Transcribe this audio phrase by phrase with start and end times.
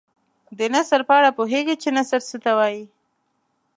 [0.57, 2.83] د نثر په اړه پوهیږئ چې نثر څه ته وايي.